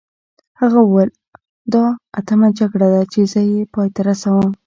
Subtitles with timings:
[0.61, 1.11] هغه وویل
[1.73, 1.83] دا
[2.19, 4.49] اتمه جګړه ده چې زه یې پای ته رسوم.